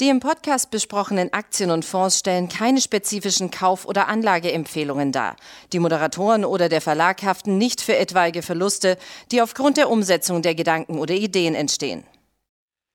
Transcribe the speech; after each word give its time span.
Die 0.00 0.08
im 0.08 0.18
Podcast 0.18 0.70
besprochenen 0.70 1.30
Aktien 1.34 1.70
und 1.70 1.84
Fonds 1.84 2.20
stellen 2.20 2.48
keine 2.48 2.80
spezifischen 2.80 3.50
Kauf- 3.50 3.84
oder 3.84 4.08
Anlageempfehlungen 4.08 5.12
dar. 5.12 5.36
Die 5.74 5.78
Moderatoren 5.78 6.46
oder 6.46 6.70
der 6.70 6.80
Verlag 6.80 7.22
haften 7.22 7.58
nicht 7.58 7.82
für 7.82 7.94
etwaige 7.94 8.40
Verluste, 8.40 8.96
die 9.30 9.42
aufgrund 9.42 9.76
der 9.76 9.90
Umsetzung 9.90 10.40
der 10.40 10.54
Gedanken 10.54 10.98
oder 10.98 11.12
Ideen 11.12 11.54
entstehen. 11.54 12.04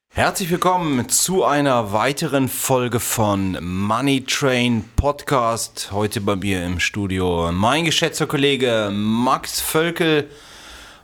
Herzlich 0.08 0.50
willkommen 0.50 1.08
zu 1.08 1.44
einer 1.44 1.92
weiteren 1.92 2.48
Folge 2.48 2.98
von 2.98 3.56
Money 3.62 4.24
Train 4.24 4.82
Podcast. 4.96 5.90
Heute 5.92 6.20
bei 6.20 6.34
mir 6.34 6.64
im 6.64 6.80
Studio 6.80 7.52
mein 7.52 7.84
geschätzter 7.84 8.26
Kollege 8.26 8.90
Max 8.92 9.60
Völkel. 9.60 10.28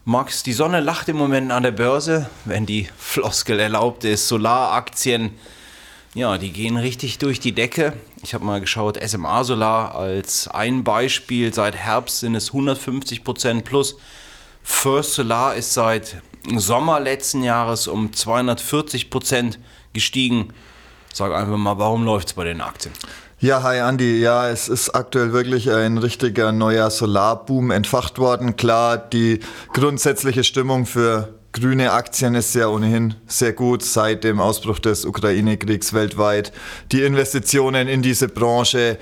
Max, 0.05 0.43
die 0.43 0.53
Sonne 0.53 0.81
lacht 0.81 1.09
im 1.09 1.17
Moment 1.17 1.53
an 1.53 1.62
der 1.62 1.71
Börse, 1.71 2.29
wenn 2.45 2.67
die 2.67 2.89
Floskel 2.98 3.61
erlaubt 3.61 4.03
ist. 4.03 4.27
Solaraktien 4.27 5.39
ja, 6.15 6.37
die 6.37 6.52
gehen 6.52 6.77
richtig 6.77 7.19
durch 7.19 7.41
die 7.41 7.52
Decke. 7.52 7.95
Ich 8.23 8.34
habe 8.34 8.45
mal 8.45 8.61
geschaut, 8.61 8.98
SMA 9.03 9.45
Solar 9.45 9.95
als 9.95 10.47
ein 10.47 10.84
Beispiel. 10.84 11.55
Seit 11.55 11.75
Herbst 11.75 12.20
sind 12.20 12.34
es 12.34 12.48
150 12.48 13.25
Prozent 13.25 13.65
plus. 13.65 13.97
First 14.62 15.15
Solar 15.15 15.55
ist 15.55 15.73
seit 15.73 16.23
Sommer 16.55 17.01
letzten 17.01 17.43
Jahres 17.43 17.89
um 17.89 18.12
240 18.12 19.09
Prozent 19.09 19.59
gestiegen. 19.93 20.53
Sag 21.15 21.33
einfach 21.33 21.56
mal, 21.56 21.79
warum 21.79 22.05
läuft 22.05 22.29
es 22.29 22.34
bei 22.34 22.45
den 22.45 22.61
Aktien? 22.61 22.92
Ja, 23.39 23.62
hi 23.62 23.81
Andi. 23.81 24.20
Ja, 24.20 24.48
es 24.48 24.69
ist 24.69 24.91
aktuell 24.91 25.33
wirklich 25.33 25.70
ein 25.70 25.98
richtiger 25.98 26.53
neuer 26.53 26.91
Solarboom 26.91 27.70
entfacht 27.70 28.19
worden. 28.19 28.56
Klar, 28.56 28.98
die 28.98 29.41
grundsätzliche 29.72 30.44
Stimmung 30.44 30.87
für 30.87 31.42
grüne 31.53 31.92
Aktien 31.92 32.34
ist 32.34 32.55
ja 32.55 32.69
ohnehin 32.69 33.14
sehr 33.27 33.53
gut 33.53 33.83
seit 33.83 34.25
dem 34.25 34.41
Ausbruch 34.41 34.78
des 34.78 35.05
Ukraine-Kriegs 35.05 35.92
weltweit. 35.92 36.53
Die 36.91 37.03
Investitionen 37.03 37.89
in 37.89 38.03
diese 38.03 38.28
Branche 38.28 38.98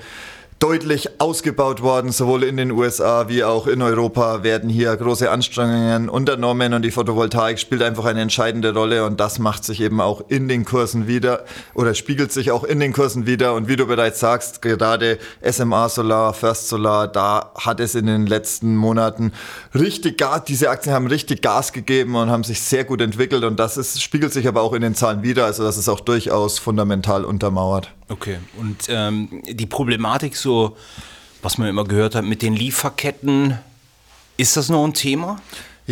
deutlich 0.61 1.19
ausgebaut 1.19 1.81
worden. 1.81 2.11
Sowohl 2.11 2.43
in 2.43 2.55
den 2.55 2.71
USA 2.71 3.27
wie 3.27 3.43
auch 3.43 3.65
in 3.65 3.81
Europa 3.81 4.43
werden 4.43 4.69
hier 4.69 4.95
große 4.95 5.29
Anstrengungen 5.29 6.07
unternommen 6.07 6.75
und 6.75 6.83
die 6.83 6.91
Photovoltaik 6.91 7.57
spielt 7.59 7.81
einfach 7.81 8.05
eine 8.05 8.21
entscheidende 8.21 8.71
Rolle 8.71 9.05
und 9.05 9.19
das 9.19 9.39
macht 9.39 9.65
sich 9.65 9.81
eben 9.81 9.99
auch 9.99 10.21
in 10.27 10.47
den 10.47 10.63
Kursen 10.63 11.07
wieder 11.07 11.45
oder 11.73 11.95
spiegelt 11.95 12.31
sich 12.31 12.51
auch 12.51 12.63
in 12.63 12.79
den 12.79 12.93
Kursen 12.93 13.25
wieder. 13.25 13.55
Und 13.55 13.67
wie 13.67 13.75
du 13.75 13.87
bereits 13.87 14.19
sagst, 14.19 14.61
gerade 14.61 15.17
SMA 15.41 15.89
Solar, 15.89 16.33
First 16.35 16.69
Solar, 16.69 17.07
da 17.07 17.51
hat 17.55 17.79
es 17.79 17.95
in 17.95 18.05
den 18.05 18.27
letzten 18.27 18.75
Monaten 18.75 19.33
richtig 19.73 20.19
Gas, 20.19 20.43
diese 20.45 20.69
Aktien 20.69 20.93
haben 20.93 21.07
richtig 21.07 21.41
Gas 21.41 21.73
gegeben 21.73 22.15
und 22.15 22.29
haben 22.29 22.43
sich 22.43 22.61
sehr 22.61 22.83
gut 22.83 23.01
entwickelt 23.01 23.43
und 23.43 23.59
das 23.59 23.77
ist, 23.77 23.99
spiegelt 24.01 24.31
sich 24.31 24.47
aber 24.47 24.61
auch 24.61 24.73
in 24.73 24.83
den 24.83 24.93
Zahlen 24.93 25.23
wieder. 25.23 25.45
Also 25.45 25.63
das 25.63 25.77
ist 25.77 25.89
auch 25.89 26.01
durchaus 26.01 26.59
fundamental 26.59 27.25
untermauert. 27.25 27.91
Okay, 28.11 28.39
und 28.59 28.87
ähm, 28.89 29.41
die 29.49 29.65
Problematik 29.65 30.35
so, 30.35 30.50
was 31.41 31.57
man 31.57 31.67
immer 31.67 31.83
gehört 31.83 32.15
hat 32.15 32.25
mit 32.25 32.41
den 32.41 32.55
Lieferketten, 32.55 33.57
ist 34.37 34.57
das 34.57 34.69
noch 34.69 34.83
ein 34.85 34.93
Thema? 34.93 35.41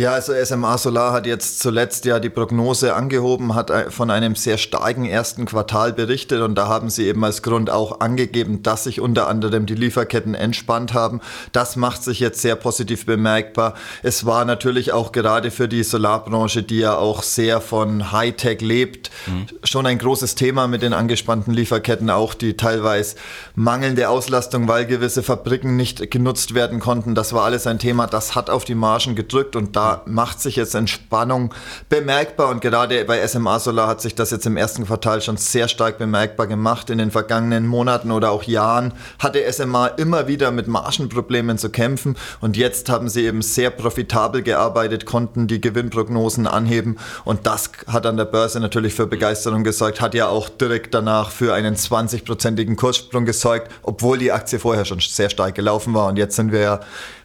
Ja, 0.00 0.12
also 0.12 0.32
SMA 0.32 0.78
Solar 0.78 1.12
hat 1.12 1.26
jetzt 1.26 1.60
zuletzt 1.60 2.06
ja 2.06 2.20
die 2.20 2.30
Prognose 2.30 2.94
angehoben, 2.94 3.54
hat 3.54 3.70
von 3.92 4.10
einem 4.10 4.34
sehr 4.34 4.56
starken 4.56 5.04
ersten 5.04 5.44
Quartal 5.44 5.92
berichtet 5.92 6.40
und 6.40 6.54
da 6.54 6.68
haben 6.68 6.88
sie 6.88 7.06
eben 7.06 7.22
als 7.22 7.42
Grund 7.42 7.68
auch 7.68 8.00
angegeben, 8.00 8.62
dass 8.62 8.84
sich 8.84 9.02
unter 9.02 9.28
anderem 9.28 9.66
die 9.66 9.74
Lieferketten 9.74 10.34
entspannt 10.34 10.94
haben. 10.94 11.20
Das 11.52 11.76
macht 11.76 12.02
sich 12.02 12.18
jetzt 12.18 12.40
sehr 12.40 12.56
positiv 12.56 13.04
bemerkbar. 13.04 13.74
Es 14.02 14.24
war 14.24 14.46
natürlich 14.46 14.94
auch 14.94 15.12
gerade 15.12 15.50
für 15.50 15.68
die 15.68 15.82
Solarbranche, 15.82 16.62
die 16.62 16.78
ja 16.78 16.96
auch 16.96 17.22
sehr 17.22 17.60
von 17.60 18.10
Hightech 18.10 18.62
lebt, 18.62 19.10
mhm. 19.26 19.48
schon 19.64 19.84
ein 19.84 19.98
großes 19.98 20.34
Thema 20.34 20.66
mit 20.66 20.80
den 20.80 20.94
angespannten 20.94 21.52
Lieferketten, 21.52 22.08
auch 22.08 22.32
die 22.32 22.56
teilweise 22.56 23.16
mangelnde 23.54 24.08
Auslastung, 24.08 24.66
weil 24.66 24.86
gewisse 24.86 25.22
Fabriken 25.22 25.76
nicht 25.76 26.10
genutzt 26.10 26.54
werden 26.54 26.80
konnten. 26.80 27.14
Das 27.14 27.34
war 27.34 27.44
alles 27.44 27.66
ein 27.66 27.78
Thema, 27.78 28.06
das 28.06 28.34
hat 28.34 28.48
auf 28.48 28.64
die 28.64 28.74
Margen 28.74 29.14
gedrückt 29.14 29.56
und 29.56 29.76
da 29.76 29.89
macht 30.06 30.40
sich 30.40 30.56
jetzt 30.56 30.74
Entspannung 30.74 31.54
bemerkbar 31.88 32.48
und 32.48 32.60
gerade 32.60 33.04
bei 33.04 33.26
SMA 33.26 33.58
Solar 33.58 33.88
hat 33.88 34.00
sich 34.00 34.14
das 34.14 34.30
jetzt 34.30 34.46
im 34.46 34.56
ersten 34.56 34.86
Quartal 34.86 35.20
schon 35.22 35.36
sehr 35.36 35.68
stark 35.68 35.98
bemerkbar 35.98 36.46
gemacht. 36.46 36.90
In 36.90 36.98
den 36.98 37.10
vergangenen 37.10 37.66
Monaten 37.66 38.10
oder 38.10 38.30
auch 38.30 38.42
Jahren 38.44 38.92
hatte 39.18 39.40
SMA 39.52 39.86
immer 39.88 40.26
wieder 40.26 40.50
mit 40.50 40.68
Margenproblemen 40.68 41.58
zu 41.58 41.70
kämpfen 41.70 42.16
und 42.40 42.56
jetzt 42.56 42.88
haben 42.88 43.08
sie 43.08 43.24
eben 43.26 43.42
sehr 43.42 43.70
profitabel 43.70 44.42
gearbeitet, 44.42 45.06
konnten 45.06 45.46
die 45.46 45.60
Gewinnprognosen 45.60 46.46
anheben 46.46 46.98
und 47.24 47.46
das 47.46 47.70
hat 47.86 48.06
an 48.06 48.16
der 48.16 48.24
Börse 48.24 48.60
natürlich 48.60 48.94
für 48.94 49.06
Begeisterung 49.06 49.64
gesorgt, 49.64 50.00
hat 50.00 50.14
ja 50.14 50.28
auch 50.28 50.48
direkt 50.48 50.94
danach 50.94 51.30
für 51.30 51.54
einen 51.54 51.74
20-prozentigen 51.74 52.76
Kurssprung 52.76 53.24
gesorgt, 53.24 53.70
obwohl 53.82 54.18
die 54.18 54.32
Aktie 54.32 54.58
vorher 54.58 54.84
schon 54.84 55.00
sehr 55.00 55.30
stark 55.30 55.54
gelaufen 55.54 55.94
war 55.94 56.08
und 56.08 56.16
jetzt 56.16 56.36
sind 56.36 56.52
wir 56.52 56.60
ja 56.60 56.80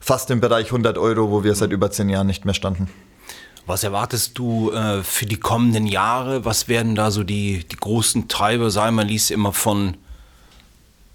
fast 0.05 0.29
im 0.29 0.39
Bereich 0.39 0.67
100 0.67 0.99
Euro, 0.99 1.31
wo 1.31 1.43
wir 1.43 1.55
seit 1.55 1.71
über 1.71 1.89
zehn 1.89 2.09
Jahren 2.09 2.27
nicht 2.27 2.44
mehr 2.45 2.53
standen. 2.53 2.88
Was 3.66 3.83
erwartest 3.83 4.38
du 4.38 4.72
äh, 4.72 5.01
für 5.01 5.25
die 5.25 5.38
kommenden 5.38 5.88
Jahre? 5.88 6.45
Was 6.45 6.67
werden 6.67 6.94
da 6.94 7.09
so 7.09 7.23
die, 7.23 7.63
die 7.63 7.75
großen 7.75 8.28
Treiber 8.28 8.69
sein? 8.69 8.94
Man 8.94 9.07
liest 9.07 9.31
immer 9.31 9.53
von, 9.53 9.97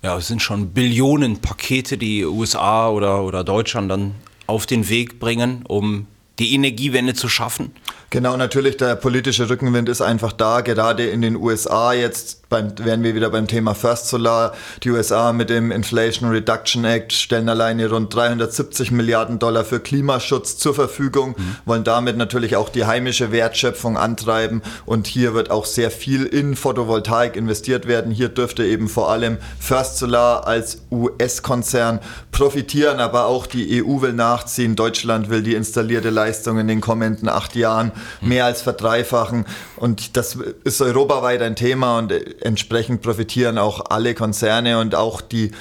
ja, 0.03 0.17
es 0.17 0.27
sind 0.27 0.43
schon 0.43 0.71
Billionen 0.71 1.41
Pakete, 1.41 1.97
die 1.97 2.25
USA 2.25 2.89
oder, 2.89 3.23
oder 3.23 3.45
Deutschland 3.45 3.91
dann 3.91 4.15
auf 4.49 4.67
den 4.67 4.89
Weg 4.89 5.21
bringen, 5.21 5.65
um 5.69 6.09
die 6.41 6.55
Energiewende 6.55 7.15
zu 7.15 7.29
schaffen? 7.29 7.73
Genau, 8.13 8.37
natürlich, 8.37 8.77
der 8.77 8.97
politische 8.97 9.49
Rückenwind 9.49 9.89
ist 9.89 10.01
einfach 10.01 10.33
da, 10.33 10.63
gerade 10.63 11.07
in 11.07 11.23
den 11.23 11.37
USA 11.37 11.93
jetzt 11.93 12.41
beim, 12.49 12.73
wären 12.79 13.05
wir 13.05 13.15
wieder 13.15 13.31
beim 13.31 13.47
Thema 13.47 13.75
First 13.75 14.09
Solar. 14.09 14.53
Die 14.83 14.91
USA 14.91 15.33
mit 15.33 15.49
dem 15.49 15.71
Inflation 15.71 16.29
Reduction 16.29 16.85
Act 16.85 17.13
stellen 17.13 17.49
alleine 17.49 17.89
rund 17.89 18.13
370 18.13 18.91
Milliarden 18.91 19.39
Dollar 19.39 19.65
für 19.65 19.79
Klimaschutz 19.79 20.59
zur 20.59 20.75
Verfügung, 20.75 21.37
mhm. 21.39 21.57
wollen 21.65 21.85
damit 21.85 22.17
natürlich 22.17 22.57
auch 22.57 22.69
die 22.69 22.85
heimische 22.85 23.31
Wertschöpfung 23.31 23.97
antreiben 23.97 24.63
und 24.85 25.07
hier 25.07 25.33
wird 25.33 25.53
auch 25.53 25.65
sehr 25.65 25.93
viel 25.93 26.27
in 26.27 26.57
Photovoltaik 26.57 27.37
investiert 27.37 27.87
werden. 27.87 28.11
Hier 28.11 28.29
dürfte 28.29 28.65
eben 28.65 28.89
vor 28.89 29.09
allem 29.11 29.39
First 29.61 29.99
Solar 29.99 30.49
als 30.49 30.83
US-Konzern 30.91 32.01
profitieren, 32.33 32.99
aber 32.99 33.27
auch 33.27 33.47
die 33.47 33.85
EU 33.85 34.01
will 34.01 34.15
nachziehen. 34.15 34.75
Deutschland 34.75 35.31
will 35.31 35.45
die 35.45 35.55
installierte 35.55 36.11
Leistung 36.11 36.59
in 36.59 36.67
den 36.67 36.81
kommenden 36.81 37.29
acht 37.29 37.55
Jahren. 37.55 37.93
Mehr 38.21 38.45
als 38.45 38.63
verdreifachen. 38.63 39.47
Und 39.77 40.17
das 40.17 40.39
ist 40.65 40.81
europaweit 40.81 41.43
ein 41.43 41.57
Thema 41.57 41.99
und 41.99 42.13
entsprechend 42.43 43.03
profitieren 43.03 43.59
auch 43.59 43.87
alle 43.91 44.15
Konzerne 44.15 44.79
und 44.79 44.95
auch 44.95 45.21
die 45.21 45.53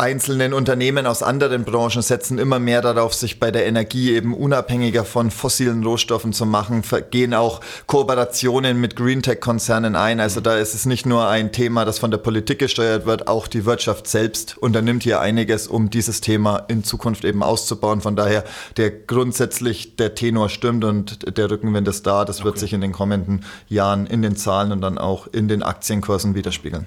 einzelnen 0.00 0.52
Unternehmen 0.54 1.08
aus 1.08 1.24
anderen 1.24 1.64
Branchen 1.64 2.02
setzen 2.02 2.38
immer 2.38 2.60
mehr 2.60 2.82
darauf, 2.82 3.14
sich 3.14 3.40
bei 3.40 3.50
der 3.50 3.66
Energie 3.66 4.12
eben 4.12 4.32
unabhängiger 4.32 5.04
von 5.04 5.32
fossilen 5.32 5.82
Rohstoffen 5.82 6.32
zu 6.32 6.46
machen, 6.46 6.84
gehen 7.10 7.34
auch 7.34 7.60
Kooperationen 7.86 8.80
mit 8.80 8.94
Greentech-Konzernen 8.94 9.96
ein. 9.96 10.20
Also 10.20 10.40
da 10.40 10.56
ist 10.56 10.74
es 10.74 10.86
nicht 10.86 11.04
nur 11.04 11.26
ein 11.26 11.50
Thema, 11.50 11.84
das 11.84 11.98
von 11.98 12.12
der 12.12 12.18
Politik 12.18 12.60
gesteuert 12.60 13.06
wird, 13.06 13.26
auch 13.26 13.48
die 13.48 13.64
Wirtschaft 13.64 14.06
selbst 14.06 14.56
unternimmt 14.58 15.02
hier 15.02 15.20
einiges, 15.20 15.66
um 15.66 15.90
dieses 15.90 16.20
Thema 16.20 16.58
in 16.68 16.84
Zukunft 16.84 17.24
eben 17.24 17.42
auszubauen. 17.42 18.00
Von 18.00 18.14
daher 18.14 18.44
der 18.76 18.92
grundsätzlich 18.92 19.96
der 19.96 20.14
Tenor 20.14 20.48
stimmt 20.48 20.84
und 20.84 21.36
der 21.36 21.50
Rückenwind 21.50 21.88
ist 21.88 22.06
da. 22.06 22.24
Das 22.24 22.36
okay. 22.36 22.44
wird 22.44 22.58
sich 22.60 22.72
in 22.72 22.82
den 22.82 22.92
kommenden 22.92 23.44
Jahren 23.66 24.06
in 24.06 24.22
den 24.22 24.36
Zahlen 24.36 24.70
und 24.70 24.80
dann 24.80 24.96
auch 24.96 25.26
in 25.26 25.48
den 25.48 25.64
Aktienkursen 25.64 26.36
widerspiegeln. 26.36 26.86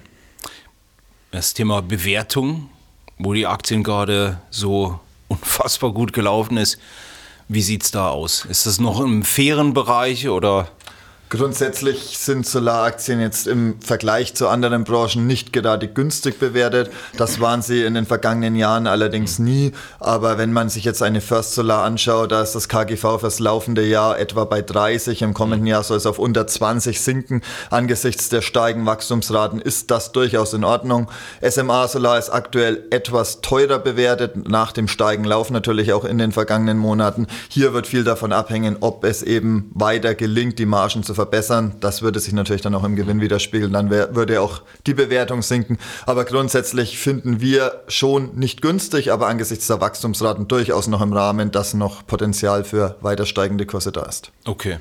Das 1.30 1.52
Thema 1.52 1.82
Bewertung 1.82 2.70
wo 3.24 3.32
die 3.32 3.46
Aktien 3.46 3.82
gerade 3.82 4.38
so 4.50 5.00
unfassbar 5.28 5.92
gut 5.92 6.12
gelaufen 6.12 6.56
ist. 6.56 6.78
Wie 7.48 7.62
sieht 7.62 7.82
es 7.82 7.90
da 7.90 8.08
aus? 8.08 8.44
Ist 8.44 8.66
das 8.66 8.80
noch 8.80 9.00
im 9.00 9.24
fairen 9.24 9.74
Bereich 9.74 10.28
oder 10.28 10.68
Grundsätzlich 11.32 12.18
sind 12.18 12.46
Solaraktien 12.46 13.18
jetzt 13.18 13.46
im 13.46 13.80
Vergleich 13.80 14.34
zu 14.34 14.48
anderen 14.48 14.84
Branchen 14.84 15.26
nicht 15.26 15.50
gerade 15.50 15.88
günstig 15.88 16.38
bewertet. 16.38 16.90
Das 17.16 17.40
waren 17.40 17.62
sie 17.62 17.84
in 17.84 17.94
den 17.94 18.04
vergangenen 18.04 18.54
Jahren 18.54 18.86
allerdings 18.86 19.38
nie. 19.38 19.72
Aber 19.98 20.36
wenn 20.36 20.52
man 20.52 20.68
sich 20.68 20.84
jetzt 20.84 21.02
eine 21.02 21.22
First 21.22 21.54
Solar 21.54 21.84
anschaut, 21.84 22.32
da 22.32 22.42
ist 22.42 22.52
das 22.52 22.68
KGV 22.68 23.18
fürs 23.18 23.38
laufende 23.38 23.82
Jahr 23.82 24.18
etwa 24.18 24.44
bei 24.44 24.60
30. 24.60 25.22
Im 25.22 25.32
kommenden 25.32 25.66
Jahr 25.66 25.82
soll 25.82 25.96
es 25.96 26.04
auf 26.04 26.18
unter 26.18 26.46
20 26.46 27.00
sinken. 27.00 27.40
Angesichts 27.70 28.28
der 28.28 28.42
steigenden 28.42 28.86
Wachstumsraten 28.86 29.58
ist 29.58 29.90
das 29.90 30.12
durchaus 30.12 30.52
in 30.52 30.64
Ordnung. 30.64 31.08
SMA 31.40 31.88
Solar 31.88 32.18
ist 32.18 32.28
aktuell 32.28 32.84
etwas 32.90 33.40
teurer 33.40 33.78
bewertet, 33.78 34.50
nach 34.50 34.72
dem 34.72 34.86
steigen 34.86 35.24
Lauf 35.24 35.48
natürlich 35.48 35.94
auch 35.94 36.04
in 36.04 36.18
den 36.18 36.32
vergangenen 36.32 36.76
Monaten. 36.76 37.26
Hier 37.48 37.72
wird 37.72 37.86
viel 37.86 38.04
davon 38.04 38.34
abhängen, 38.34 38.76
ob 38.80 39.02
es 39.04 39.22
eben 39.22 39.70
weiter 39.72 40.14
gelingt, 40.14 40.58
die 40.58 40.66
Margen 40.66 41.02
zu 41.02 41.21
verbessern. 41.22 41.74
Das 41.80 42.02
würde 42.02 42.18
sich 42.18 42.32
natürlich 42.32 42.62
dann 42.62 42.74
auch 42.74 42.84
im 42.84 42.96
Gewinn 42.96 43.20
widerspiegeln. 43.20 43.72
Dann 43.72 43.90
wär, 43.90 44.14
würde 44.14 44.40
auch 44.40 44.62
die 44.86 44.94
Bewertung 44.94 45.42
sinken. 45.42 45.78
Aber 46.04 46.24
grundsätzlich 46.24 46.98
finden 46.98 47.40
wir 47.40 47.82
schon 47.86 48.34
nicht 48.34 48.60
günstig, 48.60 49.12
aber 49.12 49.28
angesichts 49.28 49.68
der 49.68 49.80
Wachstumsraten 49.80 50.48
durchaus 50.48 50.88
noch 50.88 51.00
im 51.00 51.12
Rahmen, 51.12 51.52
dass 51.52 51.74
noch 51.74 52.04
Potenzial 52.06 52.64
für 52.64 52.96
weiter 53.00 53.24
steigende 53.24 53.66
Kurse 53.66 53.92
da 53.92 54.02
ist. 54.02 54.32
Okay. 54.44 54.78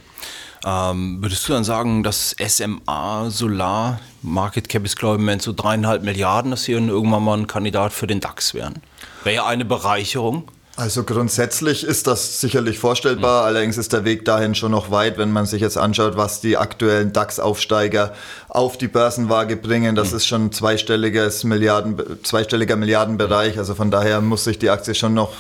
Ähm, 0.66 1.18
würdest 1.22 1.48
du 1.48 1.54
dann 1.54 1.64
sagen, 1.64 2.04
dass 2.04 2.36
SMA 2.40 3.30
Solar 3.30 4.00
Market 4.22 4.70
Cap 4.70 4.86
ist, 4.86 4.96
glaube 4.96 5.16
ich, 5.16 5.20
im 5.20 5.26
Moment 5.26 5.42
so 5.42 5.54
dreieinhalb 5.54 6.04
Milliarden, 6.04 6.52
dass 6.52 6.64
sie 6.64 6.74
irgendwann 6.74 7.24
mal 7.24 7.38
ein 7.38 7.48
Kandidat 7.48 7.94
für 7.94 8.08
den 8.08 8.20
DAX 8.20 8.54
wären? 8.54 8.82
Wäre 9.24 9.38
ja 9.38 9.46
eine 9.46 9.66
Bereicherung. 9.66 10.48
Also 10.81 11.04
grundsätzlich 11.04 11.83
ist 11.83 12.07
das 12.07 12.42
sicherlich 12.42 12.80
vorstellbar, 12.80 13.42
mhm. 13.42 13.48
allerdings 13.50 13.78
ist 13.78 13.94
der 13.94 14.04
Weg 14.04 14.25
dahin 14.25 14.56
schon 14.56 14.72
noch 14.72 14.89
weit, 14.89 15.19
wenn 15.19 15.31
man 15.31 15.45
sich 15.45 15.62
jetzt 15.62 15.78
anschaut, 15.78 16.18
was 16.18 16.42
die 16.42 16.57
aktuellen 16.57 17.13
DAX-Aufsteiger 17.13 18.16
auf 18.50 18.80
die 18.80 18.88
Börsenwaage 18.88 19.57
bringen. 19.57 19.94
Das 19.94 20.10
mhm. 20.10 20.18
ist 20.18 20.25
schon 20.25 20.51
zweistelliges 20.51 21.44
Milliarden, 21.44 22.01
zweistelliger 22.24 22.78
Milliardenbereich. 22.78 23.60
Also 23.60 23.75
von 23.75 23.92
daher 23.92 24.22
muss 24.22 24.44
sich 24.44 24.57
die 24.57 24.72
Aktie 24.72 24.95
schon 24.95 25.13
noch 25.13 25.31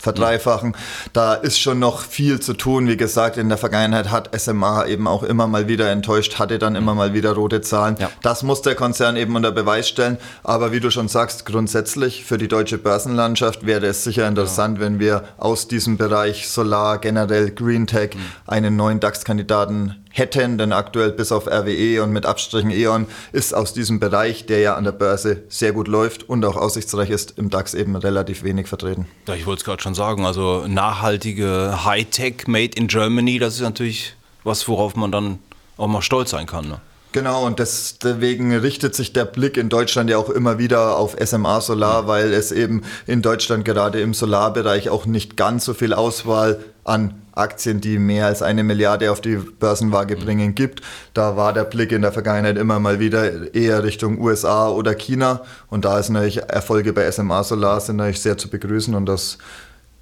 verdreifachen. 0.00 0.76
Da 1.12 1.34
ist 1.34 1.58
schon 1.60 1.78
noch 1.78 2.02
viel 2.02 2.40
zu 2.40 2.54
tun. 2.54 2.88
Wie 2.88 2.96
gesagt, 2.96 3.36
in 3.36 3.48
der 3.48 3.58
Vergangenheit 3.58 4.10
hat 4.10 4.30
SMA 4.38 4.86
eben 4.86 5.06
auch 5.06 5.22
immer 5.22 5.46
mal 5.46 5.68
wieder 5.68 5.90
enttäuscht, 5.90 6.38
hatte 6.38 6.58
dann 6.58 6.74
immer 6.74 6.94
mal 6.94 7.14
wieder 7.14 7.32
rote 7.32 7.60
Zahlen. 7.60 7.96
Ja. 7.98 8.10
Das 8.22 8.42
muss 8.42 8.62
der 8.62 8.74
Konzern 8.74 9.16
eben 9.16 9.36
unter 9.36 9.52
Beweis 9.52 9.88
stellen. 9.88 10.18
Aber 10.42 10.72
wie 10.72 10.80
du 10.80 10.90
schon 10.90 11.08
sagst, 11.08 11.46
grundsätzlich 11.46 12.24
für 12.24 12.38
die 12.38 12.48
deutsche 12.48 12.78
Börsenlandschaft 12.78 13.66
wäre 13.66 13.86
es 13.86 14.04
sicher 14.04 14.26
interessant, 14.26 14.78
ja. 14.78 14.84
wenn 14.84 14.98
wir 14.98 15.24
aus 15.38 15.68
diesem 15.68 15.96
Bereich 15.96 16.48
Solar, 16.48 16.98
generell 16.98 17.50
Green 17.50 17.86
Tech, 17.86 18.14
mhm. 18.14 18.20
einen 18.46 18.76
neuen 18.76 19.00
DAX-Kandidaten 19.00 19.96
hätten, 20.10 20.58
denn 20.58 20.72
aktuell 20.72 21.12
bis 21.12 21.32
auf 21.32 21.46
RWE 21.46 22.02
und 22.02 22.12
mit 22.12 22.26
Abstrichen 22.26 22.70
E.ON 22.70 23.06
ist 23.32 23.54
aus 23.54 23.72
diesem 23.72 24.00
Bereich, 24.00 24.46
der 24.46 24.60
ja 24.60 24.74
an 24.74 24.84
der 24.84 24.92
Börse 24.92 25.44
sehr 25.48 25.72
gut 25.72 25.88
läuft 25.88 26.28
und 26.28 26.44
auch 26.44 26.56
aussichtsreich 26.56 27.10
ist, 27.10 27.38
im 27.38 27.50
DAX 27.50 27.74
eben 27.74 27.96
relativ 27.96 28.42
wenig 28.42 28.66
vertreten. 28.66 29.06
Ja, 29.28 29.34
ich 29.34 29.46
wollte 29.46 29.60
es 29.60 29.64
gerade 29.64 29.82
schon 29.82 29.94
sagen, 29.94 30.26
also 30.26 30.66
nachhaltige 30.66 31.84
Hightech 31.84 32.46
made 32.46 32.76
in 32.76 32.88
Germany, 32.88 33.38
das 33.38 33.54
ist 33.54 33.60
natürlich 33.60 34.16
was, 34.44 34.66
worauf 34.68 34.96
man 34.96 35.12
dann 35.12 35.38
auch 35.76 35.86
mal 35.86 36.02
stolz 36.02 36.30
sein 36.30 36.46
kann. 36.46 36.68
Ne? 36.68 36.80
Genau, 37.12 37.44
und 37.44 37.58
deswegen 37.58 38.54
richtet 38.54 38.94
sich 38.94 39.12
der 39.12 39.24
Blick 39.24 39.56
in 39.56 39.68
Deutschland 39.68 40.10
ja 40.10 40.18
auch 40.18 40.30
immer 40.30 40.58
wieder 40.58 40.96
auf 40.96 41.16
SMA 41.20 41.60
Solar, 41.60 42.06
weil 42.06 42.32
es 42.32 42.52
eben 42.52 42.82
in 43.06 43.20
Deutschland 43.20 43.64
gerade 43.64 44.00
im 44.00 44.14
Solarbereich 44.14 44.90
auch 44.90 45.06
nicht 45.06 45.36
ganz 45.36 45.64
so 45.64 45.74
viel 45.74 45.92
Auswahl 45.92 46.60
an 46.84 47.20
Aktien, 47.40 47.80
die 47.80 47.98
mehr 47.98 48.26
als 48.26 48.42
eine 48.42 48.62
Milliarde 48.62 49.10
auf 49.10 49.20
die 49.20 49.36
Börsenwaage 49.36 50.16
bringen, 50.16 50.54
gibt. 50.54 50.82
Da 51.14 51.36
war 51.36 51.52
der 51.52 51.64
Blick 51.64 51.92
in 51.92 52.02
der 52.02 52.12
Vergangenheit 52.12 52.56
immer 52.56 52.78
mal 52.78 53.00
wieder 53.00 53.54
eher 53.54 53.82
Richtung 53.82 54.20
USA 54.20 54.68
oder 54.68 54.94
China. 54.94 55.42
Und 55.68 55.84
da 55.84 55.98
ist 55.98 56.10
natürlich 56.10 56.42
Erfolge 56.42 56.92
bei 56.92 57.10
SMA 57.10 57.42
Solar 57.42 57.80
sind 57.80 57.96
natürlich 57.96 58.20
sehr 58.20 58.38
zu 58.38 58.48
begrüßen 58.48 58.94
und 58.94 59.06
das, 59.06 59.38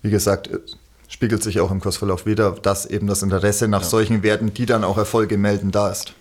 wie 0.02 0.10
gesagt, 0.10 0.50
spiegelt 1.08 1.42
sich 1.42 1.60
auch 1.60 1.70
im 1.70 1.80
Kursverlauf 1.80 2.26
wieder, 2.26 2.52
dass 2.52 2.86
eben 2.86 3.06
das 3.06 3.22
Interesse 3.22 3.66
nach 3.68 3.82
ja. 3.82 3.88
solchen 3.88 4.22
Werten, 4.22 4.52
die 4.52 4.66
dann 4.66 4.84
auch 4.84 4.98
Erfolge 4.98 5.38
melden, 5.38 5.70
da 5.70 5.90
ist. 5.90 6.12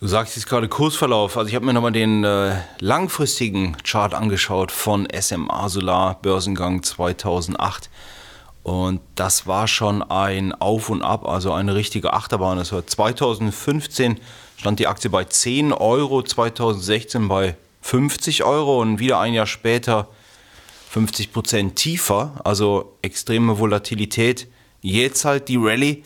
Du 0.00 0.06
sagst 0.06 0.36
jetzt 0.36 0.48
gerade 0.48 0.68
Kursverlauf. 0.68 1.36
Also 1.36 1.48
ich 1.48 1.56
habe 1.56 1.66
mir 1.66 1.72
nochmal 1.72 1.90
den 1.90 2.22
äh, 2.22 2.54
langfristigen 2.78 3.76
Chart 3.82 4.14
angeschaut 4.14 4.70
von 4.70 5.08
SMA 5.20 5.68
Solar 5.68 6.20
Börsengang 6.22 6.84
2008. 6.84 7.90
Und 8.68 9.00
das 9.14 9.46
war 9.46 9.66
schon 9.66 10.02
ein 10.02 10.52
Auf 10.52 10.90
und 10.90 11.00
Ab, 11.00 11.26
also 11.26 11.54
eine 11.54 11.74
richtige 11.74 12.12
Achterbahn. 12.12 12.58
Das 12.58 12.70
war 12.70 12.86
2015 12.86 14.20
stand 14.58 14.78
die 14.78 14.86
Aktie 14.86 15.08
bei 15.08 15.24
10 15.24 15.72
Euro, 15.72 16.22
2016 16.22 17.28
bei 17.28 17.56
50 17.80 18.44
Euro 18.44 18.82
und 18.82 18.98
wieder 18.98 19.20
ein 19.20 19.32
Jahr 19.32 19.46
später 19.46 20.08
50 20.90 21.32
Prozent 21.32 21.76
tiefer. 21.76 22.42
Also 22.44 22.92
extreme 23.00 23.58
Volatilität. 23.58 24.48
Jetzt 24.82 25.24
halt 25.24 25.48
die 25.48 25.56
Rallye. 25.56 26.04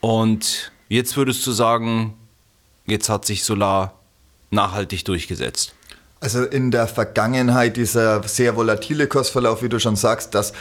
Und 0.00 0.72
jetzt 0.88 1.18
würdest 1.18 1.46
du 1.46 1.52
sagen, 1.52 2.14
jetzt 2.86 3.10
hat 3.10 3.26
sich 3.26 3.44
Solar 3.44 3.92
nachhaltig 4.50 5.04
durchgesetzt? 5.04 5.74
Also 6.20 6.44
in 6.44 6.70
der 6.70 6.88
Vergangenheit 6.88 7.76
dieser 7.76 8.26
sehr 8.26 8.56
volatile 8.56 9.06
Kursverlauf, 9.06 9.62
wie 9.62 9.68
du 9.68 9.78
schon 9.78 9.96
sagst, 9.96 10.34
das 10.34 10.54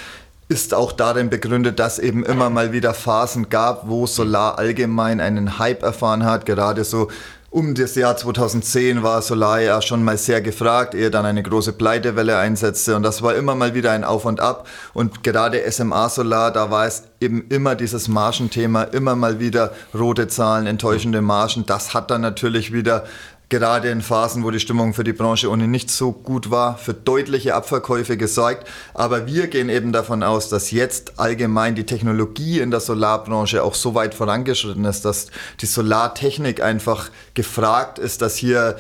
ist 0.50 0.74
auch 0.74 0.92
darin 0.92 1.30
begründet, 1.30 1.80
dass 1.80 2.00
eben 2.00 2.24
immer 2.26 2.50
mal 2.50 2.72
wieder 2.72 2.94
Phasen 2.94 3.50
gab, 3.50 3.90
wo 3.90 4.08
Solar 4.08 4.58
allgemein 4.58 5.20
einen 5.20 5.60
Hype 5.60 5.84
erfahren 5.84 6.24
hat. 6.24 6.46
Gerade 6.46 6.84
so 6.84 7.10
um 7.50 7.76
das 7.76 7.96
Jahr 7.96 8.16
2010 8.16 9.04
war 9.04 9.22
Solar 9.22 9.60
ja 9.62 9.82
schon 9.82 10.04
mal 10.04 10.18
sehr 10.18 10.42
gefragt, 10.42 10.94
ehe 10.94 11.10
dann 11.10 11.26
eine 11.26 11.44
große 11.44 11.74
Pleitewelle 11.74 12.38
einsetzte. 12.38 12.96
Und 12.96 13.04
das 13.04 13.22
war 13.22 13.36
immer 13.36 13.56
mal 13.56 13.74
wieder 13.74 13.92
ein 13.92 14.04
Auf 14.04 14.26
und 14.26 14.40
Ab. 14.40 14.68
Und 14.94 15.24
gerade 15.24 15.70
SMA 15.72 16.10
Solar, 16.10 16.52
da 16.52 16.70
war 16.72 16.86
es 16.86 17.04
eben 17.20 17.46
immer 17.50 17.76
dieses 17.76 18.08
Margenthema, 18.08 18.84
immer 18.84 19.16
mal 19.16 19.40
wieder 19.40 19.74
rote 19.94 20.28
Zahlen, 20.28 20.68
enttäuschende 20.68 21.22
Margen. 21.22 21.66
Das 21.66 21.94
hat 21.94 22.12
dann 22.12 22.22
natürlich 22.22 22.72
wieder 22.72 23.06
gerade 23.50 23.90
in 23.90 24.02
Phasen, 24.02 24.44
wo 24.44 24.52
die 24.52 24.60
Stimmung 24.60 24.94
für 24.94 25.04
die 25.04 25.14
Branche 25.14 25.50
ohnehin 25.50 25.72
nicht 25.72 25.90
so 25.90 26.12
gut 26.12 26.52
war, 26.52 26.78
für 26.78 26.94
deutliche 26.94 27.56
Abverkäufe 27.56 28.18
gesorgt. 28.18 28.68
Aber 28.94 29.26
wir 29.26 29.48
gehen 29.48 29.70
eben 29.70 29.94
davon 29.94 30.22
aus, 30.22 30.50
dass 30.50 30.72
jetzt 30.72 31.18
allgemein 31.18 31.76
die 31.76 31.86
Technologie 31.86 32.60
in 32.60 32.72
der 32.72 32.82
Solarbranche 32.82 33.64
auch 33.64 33.76
so 33.76 33.96
weit 33.96 34.14
vorangeschritten 34.14 34.84
ist, 34.86 35.06
dass 35.06 35.28
die 35.62 35.66
Solartechnik 35.66 36.62
einfach 36.62 37.10
gefragt 37.36 38.00
ist, 38.00 38.22
dass 38.22 38.36
hier 38.36 38.76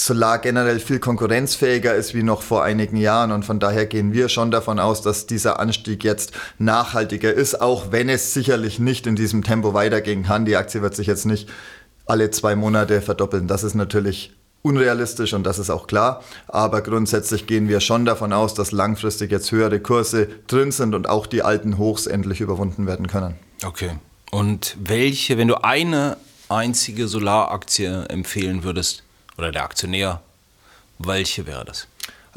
Solar 0.00 0.38
generell 0.38 0.80
viel 0.80 0.98
konkurrenzfähiger 0.98 1.94
ist 1.94 2.14
wie 2.14 2.22
noch 2.22 2.42
vor 2.42 2.62
einigen 2.62 2.96
Jahren 2.96 3.32
und 3.32 3.44
von 3.44 3.58
daher 3.58 3.86
gehen 3.86 4.12
wir 4.12 4.28
schon 4.28 4.50
davon 4.50 4.78
aus, 4.78 5.02
dass 5.02 5.26
dieser 5.26 5.58
Anstieg 5.58 6.04
jetzt 6.04 6.32
nachhaltiger 6.58 7.32
ist, 7.32 7.60
auch 7.60 7.90
wenn 7.90 8.08
es 8.08 8.32
sicherlich 8.32 8.78
nicht 8.78 9.06
in 9.06 9.16
diesem 9.16 9.42
Tempo 9.42 9.74
weitergehen 9.74 10.22
kann. 10.22 10.44
Die 10.44 10.56
Aktie 10.56 10.82
wird 10.82 10.94
sich 10.94 11.06
jetzt 11.06 11.26
nicht 11.26 11.48
alle 12.06 12.30
zwei 12.30 12.56
Monate 12.56 13.02
verdoppeln. 13.02 13.48
Das 13.48 13.64
ist 13.64 13.74
natürlich 13.74 14.32
unrealistisch 14.62 15.34
und 15.34 15.44
das 15.44 15.58
ist 15.58 15.70
auch 15.70 15.86
klar. 15.86 16.22
Aber 16.46 16.82
grundsätzlich 16.82 17.46
gehen 17.46 17.68
wir 17.68 17.80
schon 17.80 18.04
davon 18.04 18.32
aus, 18.32 18.54
dass 18.54 18.72
langfristig 18.72 19.30
jetzt 19.30 19.50
höhere 19.52 19.80
Kurse 19.80 20.28
drin 20.46 20.72
sind 20.72 20.94
und 20.94 21.08
auch 21.08 21.26
die 21.26 21.42
alten 21.42 21.78
Hochs 21.78 22.06
endlich 22.06 22.40
überwunden 22.40 22.86
werden 22.86 23.08
können. 23.08 23.34
Okay. 23.64 23.90
Und 24.30 24.76
welche, 24.80 25.38
wenn 25.38 25.48
du 25.48 25.62
eine 25.64 26.16
einzige 26.48 27.08
Solaraktie 27.08 28.06
empfehlen 28.08 28.62
würdest 28.62 29.04
oder 29.38 29.52
der 29.52 29.64
Aktionär, 29.64 30.20
welche 30.98 31.46
wäre 31.46 31.64
das? 31.64 31.86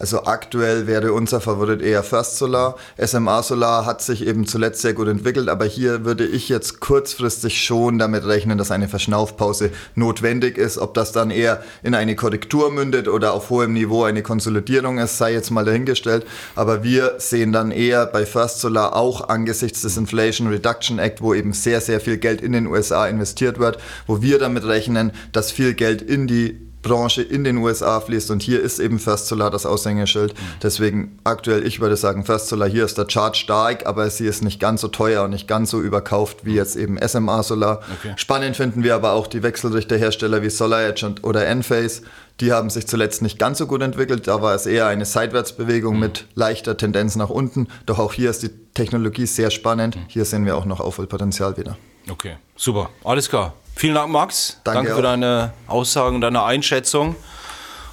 Also 0.02 0.24
aktuell 0.24 0.88
wäre 0.88 1.14
unser 1.14 1.42
Favorit 1.42 1.80
eher 1.80 2.02
First 2.02 2.38
Solar. 2.38 2.76
SMA 2.98 3.44
Solar 3.44 3.86
hat 3.86 4.02
sich 4.02 4.26
eben 4.26 4.48
zuletzt 4.48 4.82
sehr 4.82 4.94
gut 4.94 5.08
entwickelt, 5.08 5.48
aber 5.48 5.66
hier 5.66 6.06
würde 6.06 6.26
ich 6.26 6.50
jetzt 6.50 6.80
kurzfristig 6.80 7.64
schon 7.64 8.00
damit 8.00 8.26
rechnen, 8.26 8.58
dass 8.58 8.72
eine 8.72 8.88
Verschnaufpause 8.88 9.70
notwendig 9.94 10.58
ist. 10.58 10.80
Ob 10.80 10.96
das 10.96 11.12
dann 11.12 11.30
eher 11.30 11.64
in 11.84 11.94
eine 11.94 12.16
Korrektur 12.16 12.72
mündet 12.72 13.08
oder 13.10 13.34
auf 13.34 13.52
hohem 13.52 13.74
Niveau 13.74 14.04
eine 14.04 14.24
Konsolidierung 14.24 14.98
ist, 14.98 15.20
sei 15.20 15.34
jetzt 15.34 15.52
mal 15.52 15.66
dahingestellt. 15.66 16.26
Aber 16.56 16.84
wir 16.84 17.16
sehen 17.20 17.52
dann 17.52 17.70
eher 17.70 18.08
bei 18.08 18.26
First 18.26 18.60
Solar 18.60 18.96
auch 18.96 19.30
angesichts 19.30 19.82
des 19.82 19.98
Inflation 19.98 20.48
Reduction 20.48 20.98
Act, 20.98 21.22
wo 21.22 21.36
eben 21.36 21.54
sehr, 21.54 21.80
sehr 21.80 22.00
viel 22.00 22.18
Geld 22.18 22.42
in 22.42 22.54
den 22.54 22.66
USA 22.66 23.08
investiert 23.08 23.60
wird, 23.60 23.78
wo 24.08 24.24
wir 24.24 24.40
damit 24.40 24.64
rechnen, 24.64 25.12
dass 25.32 25.52
viel 25.52 25.76
Geld 25.76 26.02
in 26.02 26.26
die 26.26 26.71
Branche 26.82 27.22
in 27.22 27.44
den 27.44 27.58
USA 27.58 28.00
fließt 28.00 28.32
und 28.32 28.42
hier 28.42 28.62
ist 28.62 28.80
eben 28.80 29.00
First 29.00 29.28
Solar 29.28 29.52
das 29.52 29.66
Aushängeschild. 29.66 30.34
Mhm. 30.34 30.38
Deswegen 30.62 31.20
aktuell, 31.24 31.66
ich 31.66 31.80
würde 31.80 31.96
sagen, 31.96 32.26
First 32.26 32.48
Solar 32.48 32.70
hier 32.70 32.86
ist 32.86 32.98
der 32.98 33.06
Chart 33.06 33.38
stark, 33.38 33.86
aber 33.86 34.10
sie 34.10 34.26
ist 34.26 34.44
nicht 34.44 34.60
ganz 34.60 34.82
so 34.82 34.88
teuer 34.88 35.24
und 35.24 35.32
nicht 35.32 35.48
ganz 35.48 35.70
so 35.70 35.80
überkauft 35.82 36.46
wie 36.46 36.56
jetzt 36.56 36.76
eben 36.76 36.98
SMA 37.08 37.44
Solar. 37.44 37.82
Okay. 38.00 38.14
Spannend 38.16 38.56
finden 38.56 38.84
wir 38.84 38.96
aber 38.96 39.14
auch 39.14 39.28
die 39.28 39.44
Wechselrichterhersteller 39.44 40.42
wie 40.42 40.50
SolarEdge 40.50 41.06
und, 41.06 41.24
oder 41.24 41.46
Enphase. 41.46 42.02
Die 42.40 42.52
haben 42.52 42.70
sich 42.72 42.88
zuletzt 42.88 43.22
nicht 43.22 43.38
ganz 43.38 43.60
so 43.60 43.68
gut 43.68 43.82
entwickelt. 43.84 44.28
Da 44.28 44.42
war 44.42 44.56
es 44.56 44.66
eher 44.66 44.88
eine 44.88 45.06
Seitwärtsbewegung 45.06 45.96
mhm. 45.96 46.00
mit 46.00 46.26
leichter 46.34 46.76
Tendenz 46.78 47.16
nach 47.16 47.30
unten. 47.30 47.68
Doch 47.86 48.00
auch 48.00 48.14
hier 48.14 48.30
ist 48.32 48.42
die 48.42 48.50
Technologie 48.74 49.28
sehr 49.28 49.52
spannend. 49.52 49.96
Mhm. 49.96 50.02
Hier 50.08 50.26
sehen 50.26 50.46
wir 50.46 50.58
auch 50.58 50.66
noch 50.66 50.80
Aufholpotenzial 50.80 51.58
wieder. 51.58 51.78
Okay, 52.10 52.38
super. 52.56 52.90
Alles 53.04 53.30
klar. 53.30 53.54
Vielen 53.82 53.96
Dank, 53.96 54.12
Max. 54.12 54.60
Danke, 54.64 54.78
Danke 54.78 54.96
für 54.96 55.02
deine 55.02 55.54
Aussagen, 55.66 56.22
deine 56.22 56.44
Einschätzung. 56.44 57.16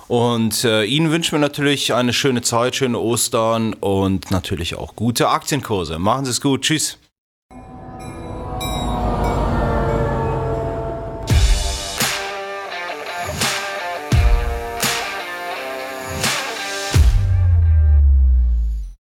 Und 0.07 0.63
äh, 0.65 0.85
Ihnen 0.85 1.11
wünschen 1.11 1.33
wir 1.33 1.39
natürlich 1.39 1.95
eine 1.95 2.13
schöne 2.13 2.43
Zeit, 2.43 2.77
schöne 2.77 2.99
Ostern 2.99 3.73
und 3.73 4.31
natürlich 4.31 4.75
auch 4.75 4.97
gute 4.97 5.31
Aktienkurse. 5.31 5.99
Machen 5.99 6.27
Sie 6.27 6.33
es 6.33 6.43
gut. 6.43 6.61
Tschüss. 6.61 6.99